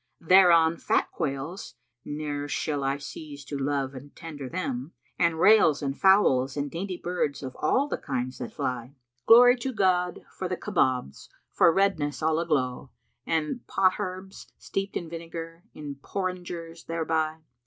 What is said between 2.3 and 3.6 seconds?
shall I cease to